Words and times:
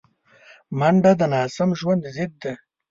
منډه 0.79 1.11
د 1.19 1.21
ناسم 1.33 1.69
ژوند 1.79 2.03
ضد 2.15 2.31
ده 2.41 2.53